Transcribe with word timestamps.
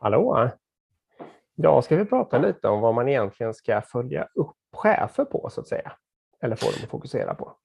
Hallå! 0.00 0.50
Idag 1.58 1.84
ska 1.84 1.96
vi 1.96 2.04
prata 2.04 2.38
lite 2.38 2.68
om 2.68 2.80
vad 2.80 2.94
man 2.94 3.08
egentligen 3.08 3.54
ska 3.54 3.82
följa 3.82 4.28
upp 4.34 4.56
chefer 4.72 5.24
på, 5.24 5.50
så 5.50 5.60
att 5.60 5.68
säga. 5.68 5.92
Eller 6.42 6.56
få 6.56 6.66
dem 6.66 6.80
att 6.82 6.90
fokusera 6.90 7.34
på. 7.34 7.56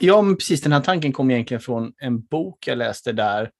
Ja, 0.00 0.22
men 0.22 0.36
precis. 0.36 0.62
Den 0.62 0.72
här 0.72 0.80
tanken 0.80 1.12
kom 1.12 1.30
egentligen 1.30 1.60
från 1.60 1.92
en 1.98 2.20
bok 2.20 2.66
jag 2.66 2.78
läste 2.78 3.12
där 3.12 3.50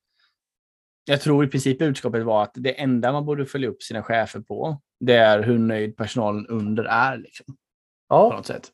jag 1.05 1.21
tror 1.21 1.45
i 1.45 1.49
princip 1.49 1.79
budskapet 1.79 2.25
var 2.25 2.43
att 2.43 2.53
det 2.55 2.81
enda 2.81 3.13
man 3.13 3.27
borde 3.27 3.47
följa 3.47 3.69
upp 3.69 3.83
sina 3.83 4.03
chefer 4.03 4.41
på, 4.41 4.81
det 5.01 5.15
är 5.15 5.43
hur 5.43 5.59
nöjd 5.59 5.97
personalen 5.97 6.47
under 6.47 6.85
är. 6.85 7.17
Liksom, 7.17 7.57
ja. 8.09 8.31
På 8.31 8.37
något 8.37 8.47
sätt. 8.47 8.71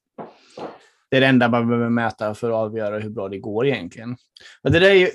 Det 1.11 1.17
är 1.17 1.21
det 1.21 1.27
enda 1.27 1.49
man 1.49 1.69
behöver 1.69 1.89
mäta 1.89 2.35
för 2.35 2.51
att 2.51 2.57
avgöra 2.57 2.99
hur 2.99 3.11
bra 3.11 3.29
det 3.29 3.39
går 3.39 3.67
egentligen. 3.67 4.17
Men 4.63 4.73
det 4.73 4.79
där 4.79 4.91
är 4.91 4.95
ju, 4.95 5.09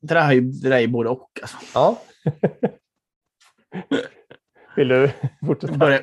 det 0.00 0.14
där 0.14 0.28
är, 0.28 0.32
ju, 0.32 0.40
det 0.40 0.68
där 0.68 0.78
är 0.78 0.86
både 0.86 1.08
och. 1.08 1.30
Alltså. 1.42 1.56
Ja. 1.74 1.98
Vill 4.76 4.88
du 4.88 5.10
fortsätta? 5.46 5.76
Börja, 5.76 6.00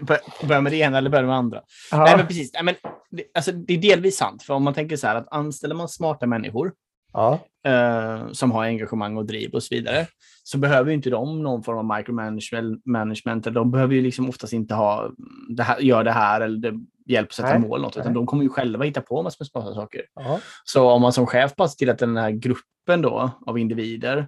börja 0.48 0.62
med 0.62 0.72
det 0.72 0.78
ena 0.78 0.98
eller 0.98 1.10
börja 1.10 1.22
med 1.22 1.32
det 1.32 1.38
andra? 1.38 1.62
Aha. 1.94 2.04
Nej, 2.04 2.18
men 2.18 2.28
precis. 2.28 2.54
Nej, 2.54 2.64
men, 2.64 2.76
det, 3.12 3.24
alltså, 3.34 3.52
det 3.52 3.74
är 3.74 3.78
delvis 3.78 4.18
sant. 4.18 4.44
För 4.44 4.54
om 4.54 4.64
man 4.64 4.74
tänker 4.74 4.98
så 4.98 5.08
här 5.08 5.16
att 5.16 5.28
anställer 5.32 5.76
man 5.76 5.90
smarta 5.90 6.26
människor 6.26 6.74
ja. 7.14 7.40
eh, 7.66 8.32
som 8.32 8.52
har 8.52 8.64
engagemang 8.64 9.18
och 9.18 9.26
driv 9.26 9.54
och 9.54 9.64
så 9.64 9.76
vidare, 9.76 10.08
så 10.44 10.58
behöver 10.58 10.92
inte 10.92 11.10
de 11.10 11.44
någon 11.44 11.64
form 11.64 11.92
av 11.92 11.98
micromanagement. 11.98 13.44
De 13.44 13.72
behöver 13.72 13.96
ju 13.96 14.02
liksom 14.02 14.30
oftast 14.30 14.54
inte 14.54 14.76
ha 14.76 15.10
det 15.50 15.64
här, 15.64 15.80
gör 15.80 16.04
det 16.04 16.12
här 16.12 16.42
eller 16.42 16.58
det, 16.58 16.80
hjälp 17.06 17.28
att 17.28 17.34
sätta 17.34 17.50
Nej. 17.50 17.60
mål. 17.60 17.82
Något, 17.82 17.98
utan 17.98 18.14
de 18.14 18.26
kommer 18.26 18.44
ju 18.44 18.50
själva 18.50 18.86
hitta 18.86 19.02
på 19.02 19.24
massor 19.24 19.38
med 19.40 19.48
smarta 19.48 19.74
saker. 19.74 20.02
Ja. 20.16 20.40
Så 20.64 20.90
om 20.90 21.02
man 21.02 21.14
som 21.14 21.26
chef 21.26 21.56
bara 21.56 21.68
ser 21.68 21.78
till 21.78 21.90
att 21.90 22.00
den 22.00 22.18
här 22.18 22.32
gruppen 22.32 23.02
då, 23.02 23.32
av 23.46 23.60
individer 23.60 24.28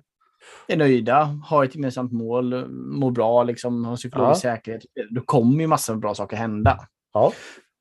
är 0.67 0.77
nöjda, 0.77 1.39
har 1.43 1.63
ett 1.63 1.75
gemensamt 1.75 2.11
mål, 2.11 2.67
mår 2.69 3.11
bra, 3.11 3.43
liksom, 3.43 3.85
har 3.85 3.95
psykologisk 3.95 4.45
ja. 4.45 4.55
säkerhet, 4.55 4.83
då 5.09 5.21
kommer 5.21 5.61
ju 5.61 5.67
massor 5.67 5.93
av 5.93 5.99
bra 5.99 6.13
saker 6.13 6.37
hända. 6.37 6.79
Ja. 7.13 7.31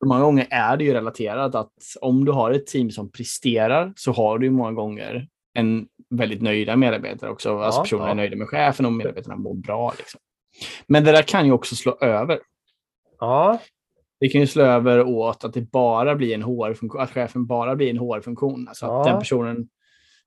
Många 0.06 0.20
gånger 0.20 0.46
är 0.50 0.76
det 0.76 0.84
ju 0.84 0.94
relaterat 0.94 1.54
att 1.54 1.72
om 2.00 2.24
du 2.24 2.32
har 2.32 2.50
ett 2.50 2.66
team 2.66 2.90
som 2.90 3.12
presterar 3.12 3.92
så 3.96 4.12
har 4.12 4.38
du 4.38 4.46
ju 4.46 4.52
många 4.52 4.72
gånger 4.72 5.28
en 5.54 5.86
väldigt 6.10 6.42
nöjda 6.42 6.76
medarbetare 6.76 7.30
också. 7.30 7.48
Ja, 7.48 7.64
alltså 7.64 7.80
personer 7.80 8.04
ja. 8.04 8.10
är 8.10 8.14
nöjda 8.14 8.36
med 8.36 8.48
chefen 8.48 8.86
och 8.86 8.92
medarbetarna 8.92 9.36
mår 9.36 9.54
bra. 9.54 9.94
Liksom. 9.98 10.20
Men 10.88 11.04
det 11.04 11.12
där 11.12 11.22
kan 11.22 11.46
ju 11.46 11.52
också 11.52 11.76
slå 11.76 11.98
över. 12.00 12.38
Ja. 13.18 13.58
Det 14.20 14.28
kan 14.28 14.40
ju 14.40 14.46
slå 14.46 14.62
över 14.62 15.02
åt 15.02 15.44
att 15.44 15.54
det 15.54 15.70
bara 15.70 16.14
blir 16.14 16.34
en 16.34 16.42
HR-funktion, 16.42 17.00
att 17.00 17.10
chefen 17.10 17.46
bara 17.46 17.76
blir 17.76 17.90
en 17.90 17.98
HR-funktion. 17.98 18.68
Alltså 18.68 18.86
ja. 18.86 19.00
att 19.00 19.06
den 19.06 19.18
personen 19.18 19.68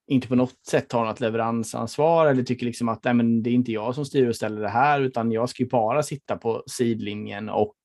inte 0.09 0.27
på 0.27 0.35
något 0.35 0.65
sätt 0.67 0.91
har 0.91 1.05
något 1.05 1.19
leveransansvar 1.19 2.27
eller 2.27 2.43
tycker 2.43 2.65
liksom 2.65 2.89
att 2.89 3.03
Nej, 3.03 3.13
men 3.13 3.43
det 3.43 3.49
är 3.49 3.53
inte 3.53 3.71
jag 3.71 3.95
som 3.95 4.05
styr 4.05 4.29
och 4.29 4.35
ställer 4.35 4.61
det 4.61 4.69
här, 4.69 5.01
utan 5.01 5.31
jag 5.31 5.49
ska 5.49 5.63
ju 5.63 5.69
bara 5.69 6.03
sitta 6.03 6.37
på 6.37 6.63
sidlinjen 6.67 7.49
och 7.49 7.75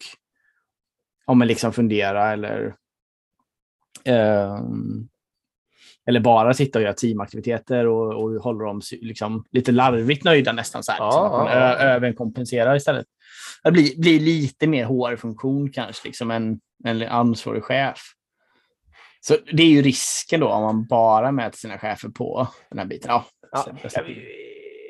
om 1.26 1.38
man 1.38 1.48
liksom 1.48 1.72
fundera 1.72 2.32
eller 2.32 2.74
eh, 4.04 4.58
eller 6.06 6.20
bara 6.20 6.54
sitta 6.54 6.78
och 6.78 6.82
göra 6.82 6.94
teamaktiviteter 6.94 7.86
och, 7.86 8.22
och 8.22 8.42
hålla 8.42 8.64
dem 8.64 8.80
liksom 8.90 9.44
lite 9.50 9.72
larvigt 9.72 10.24
nöjda 10.24 10.52
nästan 10.52 10.82
så 10.82 10.92
här. 10.92 10.98
Ja, 10.98 11.06
liksom, 11.06 11.24
att 11.24 11.32
man 11.32 11.52
ja, 11.52 11.74
överkompenserar 11.74 12.76
istället. 12.76 13.06
Det 13.64 13.72
blir, 13.72 14.00
blir 14.00 14.20
lite 14.20 14.66
mer 14.66 14.84
HR-funktion 14.84 15.70
kanske, 15.70 16.08
liksom 16.08 16.30
en, 16.30 16.60
en 16.84 17.02
ansvarig 17.02 17.64
chef. 17.64 18.00
Så 19.26 19.36
det 19.52 19.62
är 19.62 19.66
ju 19.66 19.82
risken 19.82 20.40
då 20.40 20.48
om 20.48 20.62
man 20.62 20.86
bara 20.86 21.32
mäter 21.32 21.56
sina 21.56 21.78
chefer 21.78 22.08
på 22.08 22.48
den 22.70 22.78
här 22.78 22.86
biten. 22.86 23.10
Ja, 23.10 23.24
ja 23.52 23.66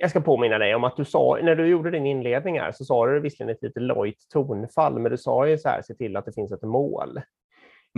jag 0.01 0.11
ska 0.11 0.21
påminna 0.21 0.59
dig 0.59 0.75
om 0.75 0.85
att 0.85 0.97
du 0.97 1.05
sa, 1.05 1.39
när 1.43 1.57
du 1.57 1.67
gjorde 1.67 1.91
din 1.91 2.07
inledning 2.07 2.61
här, 2.61 2.73
så 2.73 2.85
sa 2.85 3.07
du 3.07 3.21
visserligen 3.21 3.57
ett 3.57 3.63
lite 3.63 3.81
lojt 3.81 4.19
tonfall, 4.33 4.99
men 4.99 5.11
du 5.11 5.19
sa 5.19 5.49
ju 5.49 5.59
så 5.59 5.69
här, 5.69 5.83
se 5.83 5.95
till 5.95 6.17
att 6.17 6.25
det 6.25 6.33
finns 6.33 6.53
ett 6.53 6.63
mål. 6.63 7.21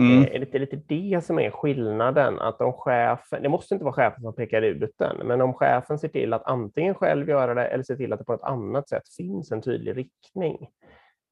Mm. 0.01 0.23
Eh, 0.23 0.35
är 0.35 0.39
det 0.39 0.59
lite 0.59 0.81
det 0.87 1.25
som 1.25 1.39
är 1.39 1.51
skillnaden? 1.51 2.39
Att 2.39 2.61
om 2.61 2.73
chefen, 2.73 3.43
det 3.43 3.49
måste 3.49 3.75
inte 3.75 3.85
vara 3.85 3.95
chefen 3.95 4.21
som 4.21 4.35
pekar 4.35 4.61
ut 4.61 4.95
den, 4.99 5.27
men 5.27 5.41
om 5.41 5.53
chefen 5.53 5.99
ser 5.99 6.07
till 6.07 6.33
att 6.33 6.43
antingen 6.45 6.95
själv 6.95 7.29
göra 7.29 7.53
det 7.53 7.65
eller 7.65 7.83
ser 7.83 7.95
till 7.95 8.13
att 8.13 8.19
det 8.19 8.25
på 8.25 8.33
ett 8.33 8.43
annat 8.43 8.89
sätt 8.89 9.13
finns 9.17 9.51
en 9.51 9.61
tydlig 9.61 9.97
riktning, 9.97 10.67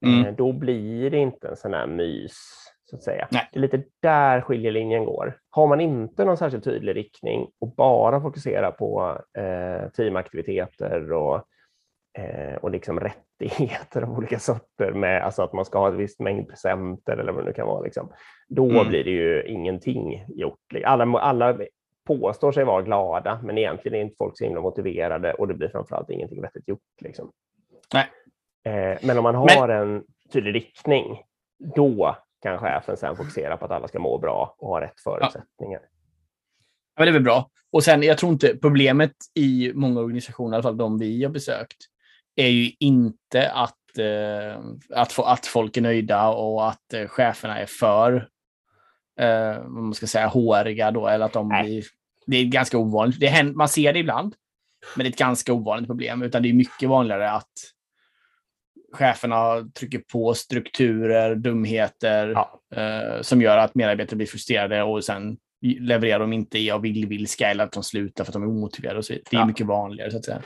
mm. 0.05 0.25
Eh, 0.25 0.35
då 0.35 0.53
blir 0.53 1.09
det 1.11 1.17
inte 1.17 1.47
en 1.47 1.57
sån 1.57 1.73
här 1.73 1.87
mys. 1.87 2.65
Så 2.85 2.95
att 2.95 3.03
säga. 3.03 3.27
Nej. 3.31 3.49
Det 3.51 3.59
är 3.59 3.61
lite 3.61 3.83
där 4.01 4.41
skiljelinjen 4.41 5.05
går. 5.05 5.37
Har 5.49 5.67
man 5.67 5.81
inte 5.81 6.25
någon 6.25 6.37
särskilt 6.37 6.63
tydlig 6.63 6.95
riktning 6.95 7.47
och 7.59 7.75
bara 7.75 8.21
fokuserar 8.21 8.71
på 8.71 9.21
eh, 9.37 9.89
teamaktiviteter 9.89 11.11
och 11.11 11.35
eh, 12.17 12.55
och 12.55 12.71
liksom 12.71 12.99
rättigheter 13.39 14.01
av 14.01 14.17
olika 14.17 14.39
sorter 14.39 14.91
med 14.91 15.23
alltså 15.23 15.41
att 15.41 15.53
man 15.53 15.65
ska 15.65 15.79
ha 15.79 15.89
ett 15.89 15.95
visst 15.95 16.19
mängd 16.19 16.47
presenter 16.47 17.17
eller 17.17 17.31
vad 17.31 17.43
det 17.43 17.47
nu 17.47 17.53
kan 17.53 17.67
vara. 17.67 17.81
Liksom. 17.81 18.11
Då 18.47 18.69
mm. 18.69 18.87
blir 18.87 19.03
det 19.03 19.11
ju 19.11 19.43
ingenting 19.43 20.25
gjort. 20.27 20.59
Alla, 20.83 21.19
alla 21.19 21.57
påstår 22.07 22.51
sig 22.51 22.63
vara 22.63 22.81
glada, 22.81 23.39
men 23.43 23.57
egentligen 23.57 23.99
är 23.99 24.03
inte 24.03 24.15
folk 24.17 24.37
så 24.37 24.43
himla 24.43 24.61
motiverade 24.61 25.33
och 25.33 25.47
det 25.47 25.53
blir 25.53 25.69
framförallt 25.69 26.09
ingenting 26.09 26.41
vettigt 26.41 26.67
gjort. 26.67 27.01
Liksom. 27.01 27.31
Nej. 27.93 28.05
Eh, 28.65 28.97
men 29.03 29.17
om 29.17 29.23
man 29.23 29.35
har 29.35 29.67
men... 29.67 29.81
en 29.81 30.03
tydlig 30.33 30.55
riktning, 30.55 31.21
då 31.75 32.15
kan 32.45 32.59
chefen 32.59 32.97
sen 32.97 33.15
fokusera 33.15 33.57
på 33.57 33.65
att 33.65 33.71
alla 33.71 33.87
ska 33.87 33.99
må 33.99 34.17
bra 34.17 34.55
och 34.59 34.67
ha 34.67 34.81
rätt 34.81 34.99
förutsättningar. 34.99 35.79
Ja. 35.83 35.89
Ja, 36.95 37.01
men 37.01 37.05
det 37.05 37.11
är 37.11 37.13
väl 37.13 37.23
bra. 37.23 37.49
Och 37.71 37.83
sen, 37.83 38.03
jag 38.03 38.17
tror 38.17 38.31
inte 38.31 38.57
problemet 38.61 39.11
i 39.33 39.71
många 39.75 39.99
organisationer, 39.99 40.51
i 40.51 40.55
alla 40.55 40.63
fall 40.63 40.77
de 40.77 40.99
vi 40.99 41.23
har 41.23 41.31
besökt, 41.31 41.77
är 42.35 42.47
ju 42.47 42.71
inte 42.79 43.51
att, 43.51 43.97
eh, 43.97 44.63
att, 44.89 45.11
få, 45.11 45.23
att 45.23 45.45
folk 45.45 45.77
är 45.77 45.81
nöjda 45.81 46.27
och 46.27 46.69
att 46.69 46.93
eh, 46.93 47.07
cheferna 47.07 47.59
är 47.59 47.65
för 47.65 48.29
eh, 49.19 49.59
vad 49.61 49.83
man 49.83 49.93
ska 49.93 50.07
säga, 50.07 50.27
håriga 50.27 50.91
då, 50.91 51.07
eller 51.07 51.25
att 51.25 51.33
de 51.33 51.49
blir... 51.49 51.83
Det 52.27 52.37
är 52.37 52.45
ganska 52.45 52.77
ovanligt. 52.77 53.19
Det 53.19 53.27
händer, 53.27 53.53
man 53.53 53.69
ser 53.69 53.93
det 53.93 53.99
ibland, 53.99 54.35
men 54.95 55.03
det 55.03 55.07
är 55.07 55.11
ett 55.11 55.19
ganska 55.19 55.53
ovanligt 55.53 55.87
problem. 55.87 56.21
Utan 56.21 56.43
det 56.43 56.49
är 56.49 56.53
mycket 56.53 56.89
vanligare 56.89 57.31
att 57.31 57.53
cheferna 58.95 59.69
trycker 59.79 60.01
på 60.11 60.33
strukturer, 60.33 61.35
dumheter 61.35 62.27
ja. 62.27 62.61
eh, 62.75 63.21
som 63.21 63.41
gör 63.41 63.57
att 63.57 63.75
medarbetare 63.75 64.17
blir 64.17 64.27
frustrerade 64.27 64.83
och 64.83 65.03
sen 65.03 65.37
levererar 65.79 66.19
de 66.19 66.33
inte 66.33 66.73
av 66.73 66.85
illvilska 66.85 67.49
eller 67.49 67.63
att 67.63 67.71
de 67.71 67.83
slutar 67.83 68.23
för 68.23 68.31
att 68.31 68.33
de 68.33 68.43
är 68.43 68.47
omotiverade. 68.47 68.97
Och 68.97 69.05
så. 69.05 69.13
Det 69.13 69.35
är 69.35 69.39
ja. 69.39 69.45
mycket 69.45 69.65
vanligare 69.65 70.11
så 70.11 70.17
att 70.17 70.25
säga 70.25 70.41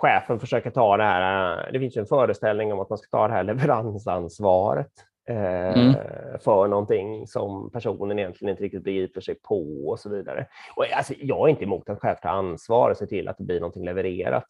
chefen 0.00 0.40
försöker 0.40 0.70
ta 0.70 0.96
det 0.96 1.04
här, 1.04 1.58
eh, 1.58 1.72
det 1.72 1.80
finns 1.80 1.96
en 1.96 2.06
föreställning 2.06 2.72
om 2.72 2.80
att 2.80 2.88
man 2.88 2.98
ska 2.98 3.18
ta 3.18 3.28
det 3.28 3.34
här 3.34 3.44
leveransansvaret 3.44 4.92
eh, 5.28 5.78
mm. 5.78 5.94
för 6.40 6.68
någonting 6.68 7.26
som 7.26 7.70
personen 7.70 8.18
egentligen 8.18 8.50
inte 8.50 8.62
riktigt 8.62 8.84
begriper 8.84 9.20
sig 9.20 9.34
på 9.34 9.88
och 9.88 10.00
så 10.00 10.10
vidare. 10.10 10.46
Och 10.76 10.84
alltså, 10.92 11.14
jag 11.18 11.46
är 11.46 11.50
inte 11.50 11.64
emot 11.64 11.88
att 11.88 12.00
chef 12.00 12.20
tar 12.20 12.30
ansvar 12.30 12.90
och 12.90 12.96
ser 12.96 13.06
till 13.06 13.28
att 13.28 13.38
det 13.38 13.44
blir 13.44 13.60
någonting 13.60 13.84
levererat. 13.84 14.44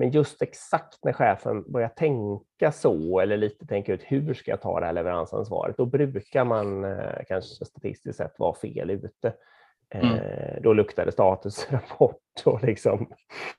Men 0.00 0.10
just 0.10 0.42
exakt 0.42 1.04
när 1.04 1.12
chefen 1.12 1.72
börjar 1.72 1.88
tänka 1.88 2.72
så 2.72 3.20
eller 3.20 3.36
lite 3.36 3.66
tänka 3.66 3.92
ut 3.92 4.02
hur 4.04 4.34
ska 4.34 4.50
jag 4.50 4.60
ta 4.60 4.80
det 4.80 4.86
här 4.86 4.92
leveransansvaret, 4.92 5.76
då 5.76 5.86
brukar 5.86 6.44
man 6.44 6.84
eh, 6.84 7.24
kanske 7.28 7.64
statistiskt 7.64 8.16
sett 8.16 8.38
vara 8.38 8.54
fel 8.54 8.90
ute. 8.90 9.32
Mm. 9.94 10.14
Eh, 10.14 10.62
då 10.62 10.72
luktar 10.72 11.06
det 11.06 11.12
statusrapport 11.12 12.16
och 12.44 12.62
liksom 12.62 13.06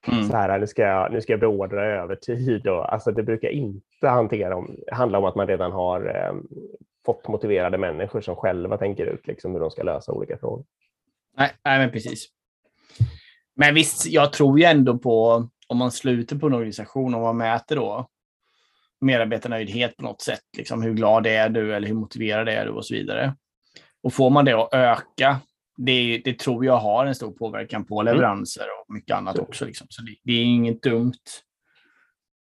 mm. 0.07 0.23
så 0.23 0.35
här, 0.35 0.59
nu 0.59 0.67
ska 0.67 0.81
jag, 0.81 1.11
nu 1.11 1.21
ska 1.21 1.33
jag 1.33 1.39
beordra 1.39 1.85
övertid. 1.85 2.67
Och, 2.67 2.93
alltså 2.93 3.11
det 3.11 3.23
brukar 3.23 3.49
inte 3.49 4.07
hantera 4.07 4.55
om, 4.55 4.75
handla 4.91 5.17
om 5.17 5.25
att 5.25 5.35
man 5.35 5.47
redan 5.47 5.71
har 5.71 6.05
eh, 6.05 6.33
fått 7.05 7.27
motiverade 7.27 7.77
människor 7.77 8.21
som 8.21 8.35
själva 8.35 8.77
tänker 8.77 9.05
ut 9.05 9.27
liksom, 9.27 9.53
hur 9.53 9.59
de 9.59 9.71
ska 9.71 9.83
lösa 9.83 10.11
olika 10.11 10.37
frågor. 10.37 10.65
Nej, 11.37 11.51
nej, 11.65 11.79
men 11.79 11.91
precis. 11.91 12.27
Men 13.55 13.75
visst, 13.75 14.05
jag 14.05 14.33
tror 14.33 14.59
ju 14.59 14.65
ändå 14.65 14.97
på 14.97 15.47
om 15.71 15.77
man 15.77 15.91
sluter 15.91 16.35
på 16.35 16.47
en 16.47 16.53
organisation 16.53 17.15
och 17.15 17.21
man 17.21 17.37
mäter 17.37 17.75
då 17.75 18.07
medarbetarnöjdhet 19.01 19.97
på 19.97 20.03
något 20.03 20.21
sätt, 20.21 20.41
liksom 20.57 20.81
hur 20.81 20.93
glad 20.93 21.27
är 21.27 21.49
du 21.49 21.75
eller 21.75 21.87
hur 21.87 21.95
motiverad 21.95 22.49
är 22.49 22.65
du 22.65 22.71
och 22.71 22.85
så 22.85 22.93
vidare. 22.93 23.35
Och 24.03 24.13
får 24.13 24.29
man 24.29 24.45
det 24.45 24.53
att 24.53 24.73
öka 24.73 25.39
det, 25.77 26.21
det, 26.25 26.39
tror 26.39 26.65
jag 26.65 26.77
har 26.77 27.05
en 27.05 27.15
stor 27.15 27.31
påverkan 27.31 27.85
på 27.85 28.01
mm. 28.01 28.13
leveranser 28.13 28.63
och 28.63 28.93
mycket 28.93 29.15
annat 29.15 29.39
också. 29.39 29.65
Liksom. 29.65 29.87
Så 29.89 30.01
det, 30.01 30.15
det, 30.23 30.33
är 30.33 30.43
inget 30.43 30.81
dumt. 30.81 31.13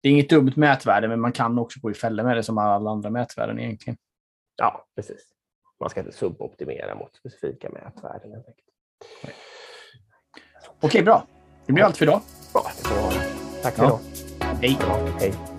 Det 0.02 0.08
är 0.08 0.12
inget 0.12 0.30
dumt 0.30 0.52
mätvärde, 0.56 1.08
men 1.08 1.20
man 1.20 1.32
kan 1.32 1.58
också 1.58 1.80
gå 1.80 1.90
i 1.90 1.94
fällor 1.94 2.24
med 2.24 2.36
det 2.36 2.42
som 2.42 2.58
alla 2.58 2.90
andra 2.90 3.10
mätvärden 3.10 3.60
egentligen. 3.60 3.96
Ja, 4.56 4.86
precis. 4.96 5.22
Man 5.80 5.90
ska 5.90 6.00
inte 6.00 6.12
suboptimera 6.12 6.94
mot 6.94 7.16
specifika 7.16 7.70
mätvärden. 7.70 8.42
Okej, 10.80 11.02
bra. 11.02 11.26
Det 11.66 11.72
blir 11.72 11.84
allt 11.84 11.96
för 11.96 12.04
idag. 12.04 12.20
Bra, 12.52 12.70
Tack 13.62 13.74
för 13.74 13.84
idag. 13.84 13.98
Hej. 14.60 14.78
Hej. 15.20 15.49